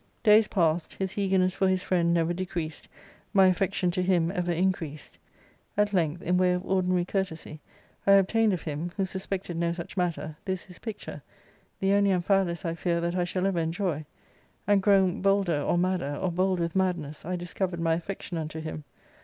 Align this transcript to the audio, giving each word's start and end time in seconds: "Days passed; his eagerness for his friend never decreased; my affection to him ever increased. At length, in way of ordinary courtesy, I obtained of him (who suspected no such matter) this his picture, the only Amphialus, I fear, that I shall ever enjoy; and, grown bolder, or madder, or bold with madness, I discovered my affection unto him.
"Days 0.23 0.47
passed; 0.47 0.93
his 0.95 1.15
eagerness 1.15 1.53
for 1.53 1.67
his 1.67 1.83
friend 1.83 2.11
never 2.11 2.33
decreased; 2.33 2.87
my 3.33 3.45
affection 3.45 3.91
to 3.91 4.01
him 4.01 4.31
ever 4.31 4.51
increased. 4.51 5.19
At 5.77 5.93
length, 5.93 6.23
in 6.23 6.37
way 6.39 6.53
of 6.53 6.65
ordinary 6.65 7.05
courtesy, 7.05 7.61
I 8.07 8.13
obtained 8.13 8.51
of 8.51 8.63
him 8.63 8.91
(who 8.97 9.05
suspected 9.05 9.57
no 9.57 9.73
such 9.73 9.95
matter) 9.95 10.37
this 10.43 10.63
his 10.63 10.79
picture, 10.79 11.21
the 11.79 11.93
only 11.93 12.09
Amphialus, 12.09 12.65
I 12.65 12.73
fear, 12.73 12.99
that 12.99 13.15
I 13.15 13.25
shall 13.25 13.45
ever 13.45 13.59
enjoy; 13.59 14.05
and, 14.65 14.81
grown 14.81 15.21
bolder, 15.21 15.61
or 15.61 15.77
madder, 15.77 16.15
or 16.15 16.31
bold 16.31 16.59
with 16.59 16.75
madness, 16.75 17.23
I 17.23 17.35
discovered 17.35 17.79
my 17.79 17.93
affection 17.93 18.39
unto 18.39 18.59
him. 18.59 18.85